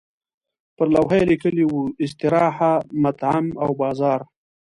پر 0.75 0.87
لوحه 0.95 1.15
یې 1.19 1.27
لیکلي 1.31 1.65
وو 1.67 1.81
استراحه، 2.03 2.73
مطعم 3.03 3.45
او 3.63 3.69
بازار. 3.81 4.19